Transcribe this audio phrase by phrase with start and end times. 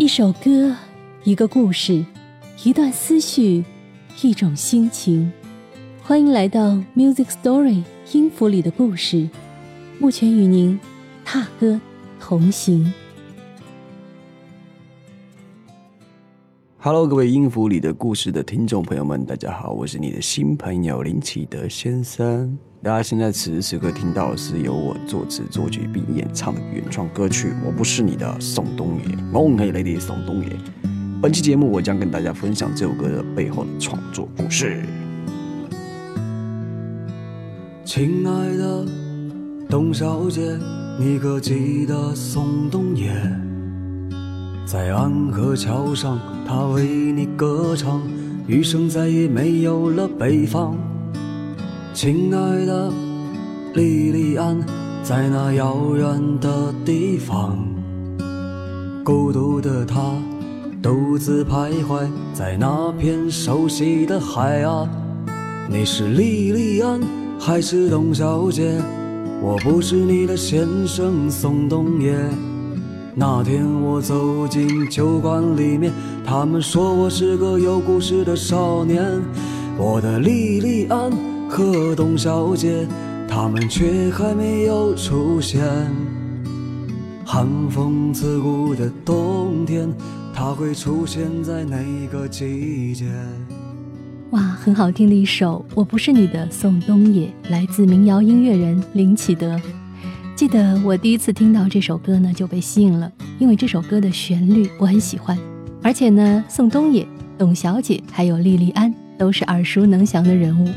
[0.00, 0.76] 一首歌，
[1.24, 2.04] 一个故事，
[2.62, 3.64] 一段思绪，
[4.22, 5.32] 一种心情。
[6.04, 7.82] 欢迎来到 Music Story
[8.12, 9.28] 音符里的故事，
[9.98, 10.78] 目前与您
[11.24, 11.80] 踏歌
[12.20, 12.92] 同行。
[16.78, 22.56] Hello，各位音符里的故事的听众朋友们，大家好，我是你的新朋友林启德先生。
[22.80, 30.56] 大家现在此时此刻听到的是由我作词作曲并演唱的原创歌曲《我不是你的宋冬野》，我可以来的宋冬野。
[31.20, 34.80] 本期节目我将跟大家分享这首歌的背后的创作故事。
[37.84, 38.86] 亲爱的
[39.68, 40.56] 董小姐，
[41.00, 43.10] 你可记得宋冬野？
[44.64, 46.16] 在安河桥上，
[46.46, 48.00] 他为你歌唱，
[48.46, 50.76] 余生再也没有了北方。
[52.00, 52.92] 亲爱的
[53.74, 54.56] 莉莉安，
[55.02, 57.58] 在那遥远的地方，
[59.04, 60.12] 孤独的她
[60.80, 64.88] 独自徘徊在那片熟悉的海啊。
[65.68, 67.00] 你是莉莉安
[67.36, 68.80] 还是董小姐？
[69.42, 72.16] 我不是你的先生宋冬野。
[73.16, 75.92] 那天我走进酒馆里面，
[76.24, 79.04] 他们说我是个有故事的少年。
[79.76, 81.27] 我的莉莉安。
[81.48, 82.86] 和董小姐，
[83.26, 85.64] 他们却还没有出现。
[87.24, 89.88] 寒风刺骨的冬天，
[90.34, 91.78] 他会出现在哪
[92.12, 93.06] 个季节？
[94.30, 99.58] 哇，很好听的一首《我不是你的宋冬野》，来自民谣音乐人林启德。
[100.36, 105.36] 记得我第一次听到这首歌呢，就被吸引了，因为这首歌的旋律我很喜欢，
[105.82, 110.68] 而且呢，宋冬野、董小姐还有莉莉安都是耳熟能详的人物。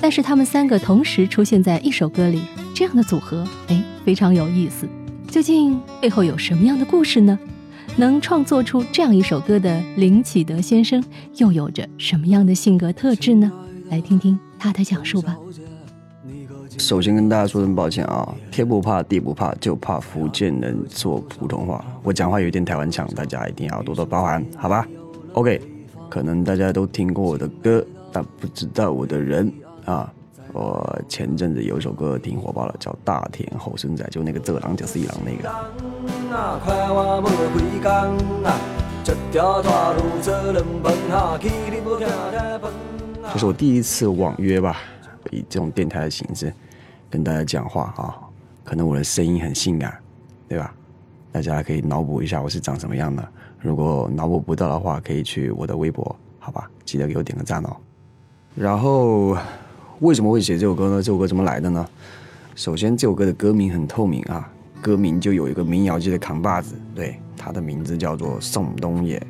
[0.00, 2.40] 但是他们三个同时出现在一首歌里，
[2.74, 4.88] 这样的组合，哎，非常有意思。
[5.28, 7.38] 究竟背后有什么样的故事呢？
[7.96, 11.04] 能创作出这样一首歌的林启德先生，
[11.36, 13.52] 又有着什么样的性格特质呢？
[13.90, 15.36] 来听听他的讲述吧。
[16.78, 21.84] 首先跟大家说声抱歉啊，天不怕地不怕，就怕福建人说普通话。
[22.02, 24.88] 我讲话有点台湾腔，大家一定要多多包涵，好吧
[25.34, 25.60] ？OK，
[26.08, 29.52] 可能大家都听过我的歌，但不知道我的人。
[29.90, 30.12] 啊，
[30.52, 35.50] 我前阵子有一首歌挺火爆的，叫《大田后生仔》，就那个这狼就是一狼那个。
[43.32, 44.76] 这是我第一次网约吧，
[45.32, 46.54] 以这种电台的形式
[47.10, 48.14] 跟大家讲话啊，
[48.62, 49.98] 可能我的声音很性感，
[50.48, 50.72] 对吧？
[51.32, 53.28] 大家可以脑补一下我是长什么样的。
[53.58, 56.70] 如果脑补不到的话，可以去我的微博，好吧？
[56.84, 57.76] 记得给我点个赞哦。
[58.54, 59.36] 然后。
[60.00, 61.02] 为什么会写这首歌呢？
[61.02, 61.86] 这首歌怎么来的呢？
[62.54, 64.50] 首先，这首歌的歌名很透明啊，
[64.80, 69.22] 歌名就有一个民谣界的扛把子，对，他的名字叫做宋冬野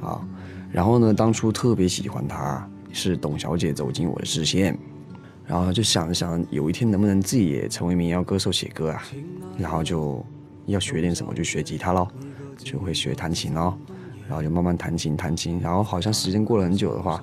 [0.00, 0.24] 啊。
[0.70, 4.78] 然后呢，当初特别喜欢他，是董小姐走进我的视线，
[5.44, 9.02] 然后就想着想，有一天能不能自己也成为民谣歌手写歌啊？
[9.58, 10.24] 然后就
[10.66, 12.06] 要学点什么，就学吉他喽，
[12.56, 13.74] 就会学弹琴喽，
[14.28, 17.20] 然后就慢慢弹琴弹琴，然后好像时间过了很久的话。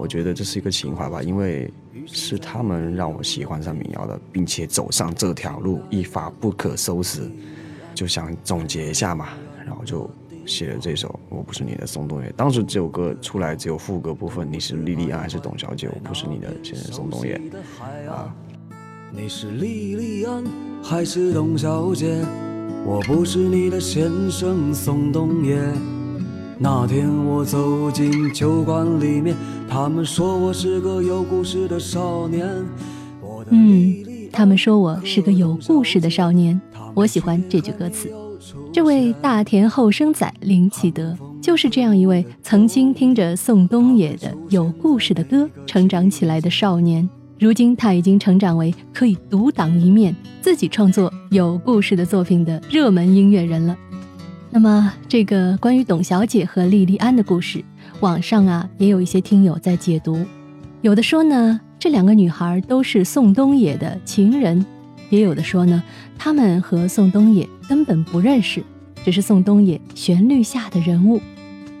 [0.00, 1.70] 我觉得这是一个情怀吧，因为
[2.06, 7.30] 是他们让我喜欢上民谣的，并且走上这条路一发不可收拾，
[7.94, 9.28] 就想总结一下嘛，
[9.66, 10.08] 然后就
[10.46, 12.30] 写了这首《我不是你的宋冬野》。
[12.34, 15.86] 当时这首歌出来只有副歌部分，你是莉莉安还是董小姐？
[15.92, 17.38] 我不是你的先生宋冬野
[18.08, 18.34] 啊。
[19.12, 20.42] 你是莉莉安
[20.82, 22.24] 还是董小姐？
[22.86, 25.60] 我不是你的先生宋冬野。
[26.62, 29.34] 那天我走进酒馆里面，
[29.70, 32.44] 他们说我是个有故事的少年。
[33.50, 33.94] 嗯，
[34.32, 36.60] 他们说我是个有故事的少年。
[36.92, 38.12] 我喜欢这句歌词。
[38.72, 47.08] 这位大田后生仔林启德，就是这样一位曾经听着宋冬野的有故事的歌成长起来的少年。
[47.38, 53.76] 如今他已经成长为可以独当一面、自己创作有故事的作品的热门音乐人了。
[54.50, 57.64] 那么，这个关于董小姐和莉莉安的故事，
[58.00, 60.24] 网上啊也有一些听友在解读，
[60.80, 64.64] 有的说呢，这两个女孩都是宋冬野的情人，
[65.10, 65.82] 也有的说呢，
[66.18, 68.64] 他们和宋冬野根本不认识，
[69.04, 71.20] 只是宋冬野旋律下的人物。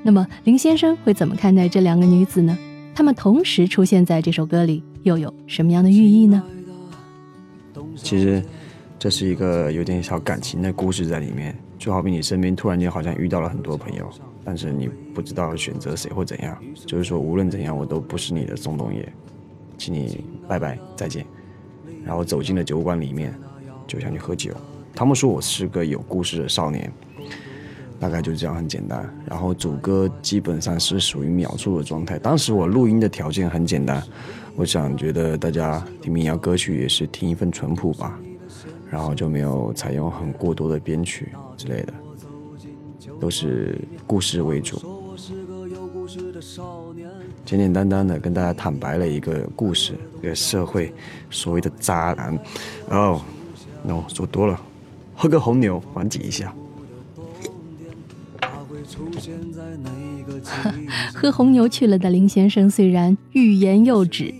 [0.02, 2.56] 那么，林先生会怎么看待这两个女子呢？
[2.94, 6.42] 她们同时出现在这首歌里，又有什么样的寓意呢？
[7.96, 8.44] 其实，
[8.98, 11.56] 这是一个有点小感情的故事在里面。
[11.80, 14.06] 就好比你身边突然间好像遇到了很多朋友，
[14.44, 16.62] 但是你不知道选择谁或怎样。
[16.86, 19.10] 就是说，无论怎样，我都不是你的宋冬野，
[19.78, 21.24] 请你拜拜再见。
[22.04, 23.34] 然后走进了酒馆里面，
[23.86, 24.52] 就想去喝酒。
[24.94, 26.92] 他们说我是个有故事的少年，
[27.98, 29.10] 大概就这样很简单。
[29.24, 32.18] 然后主歌基本上是属于秒速的状态。
[32.18, 34.02] 当时我录音的条件很简单，
[34.54, 38.20] 我想觉得大家听民谣歌曲也是听一份淳朴吧，
[38.90, 41.94] 然后就没有采用很过多的编曲之类的，
[43.20, 44.78] 都是故事为主，
[47.44, 50.92] 简简单单的跟大家坦白了一个故事，一个社会
[51.30, 52.36] 所谓的渣男。
[52.88, 53.22] 哦
[53.82, 54.60] 那我说多了，
[55.14, 56.52] 喝个红牛缓解一下。
[61.14, 64.34] 喝红牛去了的林先生虽然欲言又止，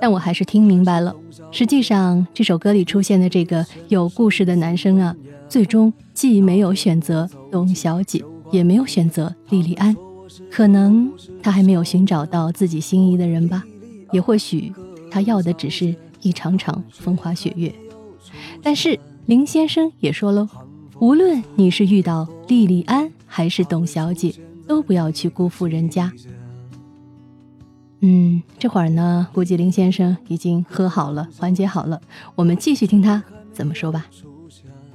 [0.00, 1.14] 但我还是听明白了。
[1.50, 5.14] 实际上，这首歌里出现的这个有故事的男生啊，
[5.48, 9.96] 最终既没有选择董小姐，也没有选择莉莉安。
[10.50, 11.10] 可能
[11.42, 13.64] 他还没有寻找到自己心仪的人吧，
[14.12, 14.72] 也或许
[15.10, 17.72] 他要的只是一场场风花雪月。
[18.62, 20.48] 但是林先生也说喽，
[20.98, 24.34] 无论你是遇到莉莉安还是董小姐。
[24.70, 26.12] 都不要去辜负人家。
[28.02, 32.00] 嗯，这会儿呢，估计林先生已经喝好了，缓解好了。
[32.34, 34.06] 我们继续听他怎么说吧。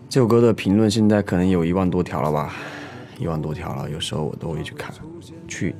[0.09, 2.55] 这首歌的评论现在可能有一万多条了吧，
[3.19, 3.87] 一万多条了。
[3.89, 4.91] 有时候我都会去看，
[5.47, 5.75] 去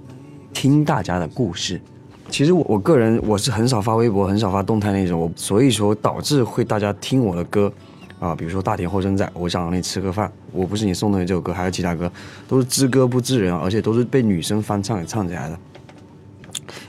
[0.54, 1.82] 听大家的故事。
[2.30, 7.72] 其实我我个人我是很少发微博，很少发动态那种，我所以说导致会大家听我的歌。
[8.20, 12.10] 啊，比如说大田后生仔，我想让你吃个饭，我不是你送的这首歌，还有其他歌，
[12.48, 15.60] 都是知歌不知人，而且都是被女生翻唱给唱起来的。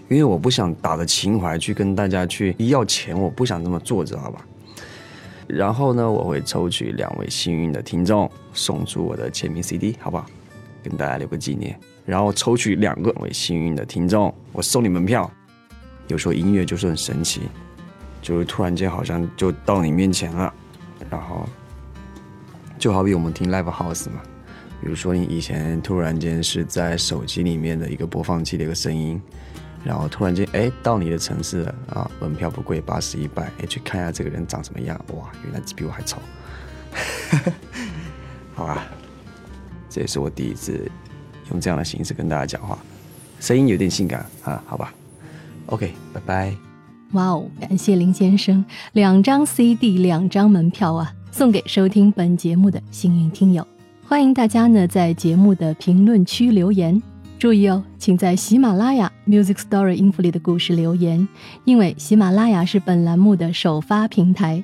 [0.08, 4.44] 因为我不想打着情怀去跟大家去要钱，我不想这么做，知道吧？
[5.48, 10.26] 然后呢，我会抽取两位幸运的听众，送出我的签名 CD，好不好？
[10.82, 11.78] 跟大家留个纪念。
[12.04, 15.28] 然后抽取两个位幸运的听众，我送你门票。
[16.06, 17.42] 有时候音乐就是很神奇，
[18.22, 20.54] 就是突然间好像就到你面前了。
[21.10, 21.48] 然后，
[22.78, 24.22] 就好比我们听 live house 嘛，
[24.80, 29.20] 比如说你以前突然间是在手机里面的一个播放器的一个声音，
[29.84, 36.19] 然后突然间哎到你的城市了啊，门票不贵，八十一百，哎去看一下这个人长什么样，哇，原来比我还丑，
[38.55, 38.87] 好吧，
[39.88, 40.90] 这也是我第一次
[41.50, 42.78] 用这样的形式跟大家讲话，
[43.40, 44.93] 声音有点性感啊，好吧
[45.67, 46.55] ，OK，拜拜。
[47.12, 47.49] 哇哦！
[47.61, 53.64] 感谢林先生，两张 CD，两张门票啊，送给收听本节目的幸运听友。
[54.08, 57.00] 欢迎大家呢在节目的评论区留言，
[57.38, 61.26] 注意哦，请在喜马拉雅 Music Story 音符里的故事留言，
[61.64, 64.62] 因为喜马拉雅是本栏目的首发平台。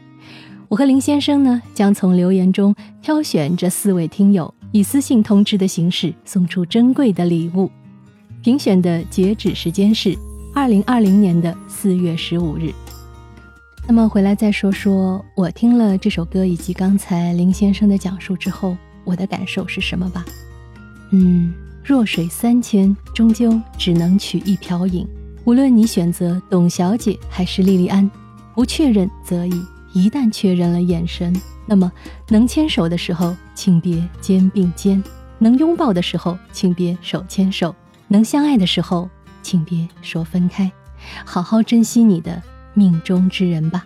[0.69, 7.71] 我和林先生呢将从留言中挑选这四位听友，以私信通知的形式送出珍贵的礼物。
[8.43, 10.17] 评选的截止时间是。
[10.55, 12.71] 二零二零年的四月十五日，
[13.89, 20.23] 那么回来再说说我听了这首歌以及刚才林先生的讲述之后，我的感受是什么吧？
[21.11, 21.55] 嗯，
[21.85, 25.07] 弱水三千，终究只能取一瓢饮。
[25.45, 28.09] 无论你选择董小姐还是莉莉安，
[28.55, 29.55] 不确认则已；
[29.93, 31.35] 一旦确认了眼神，
[31.67, 31.91] 那么
[32.29, 35.03] 能牵手的时候，请别肩并肩；
[35.39, 37.75] 能拥抱的时候，请别手牵手；
[38.09, 39.09] 能相爱的时候。
[39.45, 40.71] 请别说分开，
[41.25, 42.41] 好好珍惜你的
[42.75, 43.85] 命中之人吧。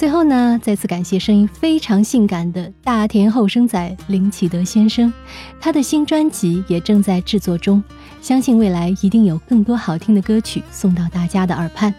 [0.00, 5.12] 最后呢，再次感谢声音非常性感的大田后生仔林启德先生，
[5.60, 7.84] 他的新专辑也正在制作中，
[8.22, 11.94] 相信未来一定有更多好听的歌曲送到大家的耳畔。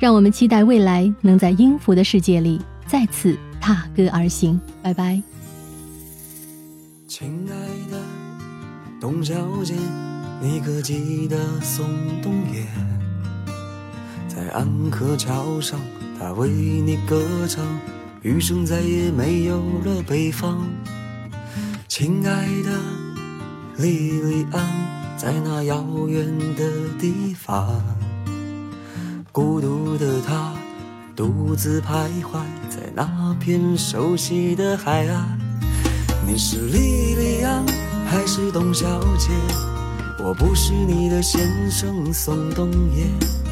[0.00, 4.60] 让我们期待未来能在音符的世界里再次踏歌而行。
[4.82, 5.22] 拜拜，
[7.06, 8.02] 亲爱的
[9.00, 9.74] 董小姐。
[10.42, 11.86] 你可记得宋
[12.20, 12.66] 冬野
[14.26, 15.78] 在安河桥上，
[16.18, 17.64] 他为你歌唱，
[18.22, 20.66] 余生再也没有了北方。
[21.88, 22.70] 亲爱的
[23.76, 26.64] 莉莉安，在那遥远的
[26.98, 27.82] 地方，
[29.32, 30.52] 孤独的她
[31.14, 35.38] 独自徘徊在那片熟悉的海岸。
[36.26, 37.64] 你是莉莉安
[38.06, 39.30] 还是董小姐？
[40.24, 43.43] 我不是你的先生宋冬野。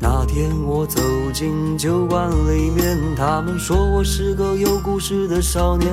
[0.00, 1.00] 那天我走
[1.32, 5.90] 进酒馆里面，他们说我是个有故事的少年。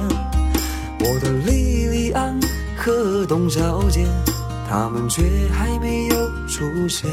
[1.00, 2.38] 我的莉莉安
[2.76, 4.06] 和董小姐，
[4.70, 6.16] 他们却还没有
[6.48, 7.10] 出现。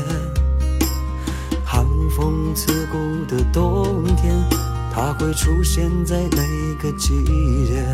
[1.65, 1.85] 寒
[2.17, 4.35] 风刺骨的冬天，
[4.93, 6.43] 它会出现在哪
[6.83, 7.25] 个季
[7.67, 7.87] 节？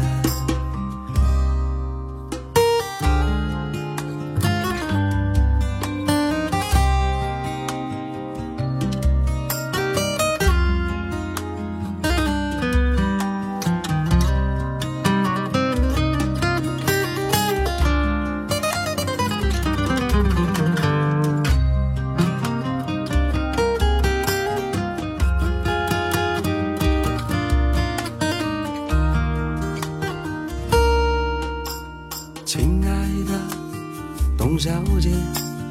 [34.46, 34.70] 董小
[35.00, 35.08] 姐，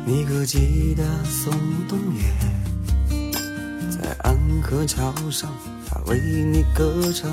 [0.03, 1.53] 你可记得宋
[1.87, 3.21] 冬野？
[3.87, 5.47] 在安河桥上，
[5.87, 7.29] 他为你歌唱，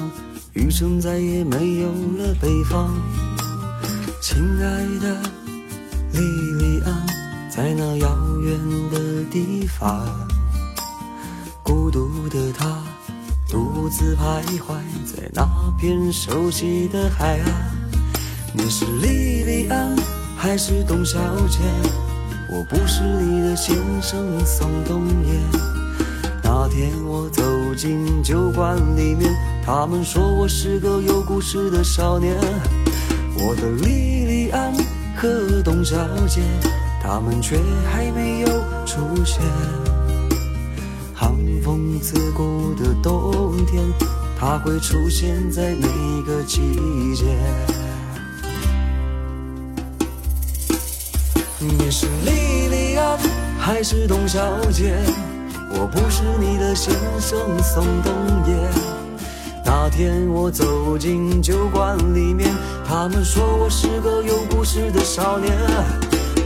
[0.53, 2.95] 余生再也没有了北方。
[4.21, 5.19] 亲爱的
[6.13, 6.21] 莉
[6.59, 7.07] 莉安，
[7.49, 8.59] 在那遥远
[8.91, 10.07] 的地方，
[11.63, 12.83] 孤独的她
[13.49, 14.75] 独自徘徊
[15.07, 15.43] 在那
[15.81, 17.75] 片熟悉的海岸。
[18.53, 19.97] 你是莉莉安
[20.43, 21.19] 还是董小
[21.49, 21.59] 姐？
[22.49, 25.39] 我不是你的先生宋冬野。
[26.43, 27.43] 那天我走
[27.77, 29.31] 进酒馆里面，
[29.63, 32.35] 他们说我是个有故事的少年。
[33.37, 34.73] 我的莉莉安
[35.15, 35.95] 和董小
[36.27, 36.41] 姐，
[37.03, 37.61] 他们却
[37.93, 38.47] 还没有
[38.87, 39.43] 出现。
[41.15, 43.85] 寒风刺骨的冬天，
[44.39, 45.87] 它会出现在哪
[46.27, 46.63] 个季
[47.15, 47.27] 节？
[51.63, 53.19] 你是莉莉安
[53.59, 54.41] 还是董小
[54.73, 54.97] 姐？
[55.71, 58.15] 我不是你的先生宋冬
[58.47, 58.57] 野。
[59.63, 62.49] 那天我走进酒馆里面，
[62.89, 65.55] 他们说我是个有故事的少年。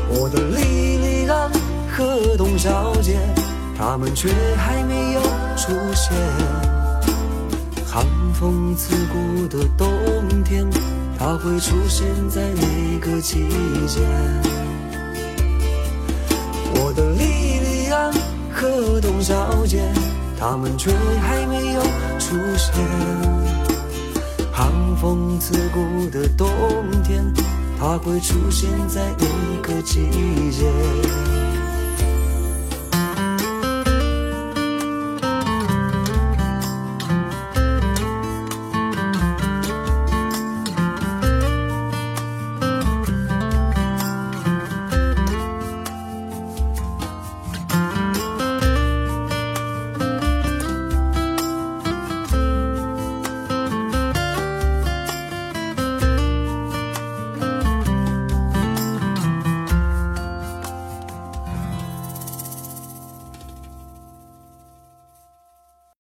[0.09, 1.49] 我的莉莉安
[1.93, 3.17] 和董小姐，
[3.79, 5.21] 他们却还没有
[5.57, 6.13] 出现。
[7.87, 10.69] 寒风刺骨的冬天，
[11.17, 13.47] 它会出现在哪个季
[13.87, 14.01] 节？
[16.87, 17.25] 我的莉
[17.61, 18.13] 莉安
[18.53, 19.83] 和董小姐，
[20.39, 21.81] 他们却还没有
[22.19, 22.75] 出现。
[24.53, 26.47] 寒风刺骨的冬
[27.03, 27.25] 天，
[27.81, 29.27] 它会出现在哪
[29.63, 30.11] 个季
[30.51, 30.71] 节？